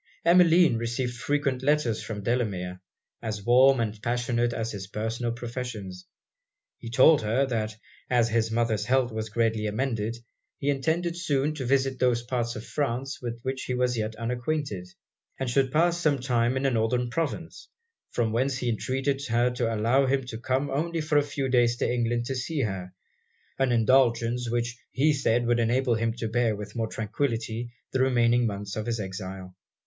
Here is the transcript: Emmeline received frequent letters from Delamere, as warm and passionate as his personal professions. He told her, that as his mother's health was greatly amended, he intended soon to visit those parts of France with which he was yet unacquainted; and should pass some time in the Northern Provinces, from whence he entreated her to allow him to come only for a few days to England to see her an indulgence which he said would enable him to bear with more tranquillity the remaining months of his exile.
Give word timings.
Emmeline 0.25 0.77
received 0.79 1.13
frequent 1.13 1.61
letters 1.61 2.01
from 2.03 2.23
Delamere, 2.23 2.81
as 3.21 3.45
warm 3.45 3.79
and 3.79 4.01
passionate 4.01 4.51
as 4.51 4.71
his 4.71 4.87
personal 4.87 5.31
professions. 5.31 6.07
He 6.79 6.89
told 6.89 7.21
her, 7.21 7.45
that 7.45 7.75
as 8.09 8.29
his 8.29 8.49
mother's 8.49 8.85
health 8.85 9.11
was 9.11 9.29
greatly 9.29 9.67
amended, 9.67 10.17
he 10.57 10.71
intended 10.71 11.15
soon 11.15 11.53
to 11.53 11.67
visit 11.67 11.99
those 11.99 12.23
parts 12.23 12.55
of 12.55 12.65
France 12.65 13.21
with 13.21 13.39
which 13.43 13.65
he 13.65 13.75
was 13.75 13.95
yet 13.95 14.15
unacquainted; 14.15 14.87
and 15.39 15.47
should 15.47 15.71
pass 15.71 15.99
some 16.01 16.17
time 16.17 16.57
in 16.57 16.63
the 16.63 16.71
Northern 16.71 17.11
Provinces, 17.11 17.67
from 18.09 18.31
whence 18.31 18.57
he 18.57 18.69
entreated 18.69 19.23
her 19.27 19.51
to 19.51 19.71
allow 19.71 20.07
him 20.07 20.25
to 20.25 20.39
come 20.39 20.71
only 20.71 21.01
for 21.01 21.19
a 21.19 21.21
few 21.21 21.47
days 21.47 21.77
to 21.77 21.87
England 21.87 22.25
to 22.25 22.33
see 22.33 22.61
her 22.61 22.91
an 23.59 23.71
indulgence 23.71 24.49
which 24.49 24.75
he 24.89 25.13
said 25.13 25.45
would 25.45 25.59
enable 25.59 25.93
him 25.93 26.11
to 26.13 26.27
bear 26.27 26.55
with 26.55 26.75
more 26.75 26.87
tranquillity 26.87 27.71
the 27.91 27.99
remaining 28.01 28.47
months 28.47 28.75
of 28.75 28.87
his 28.87 28.99
exile. 28.99 29.55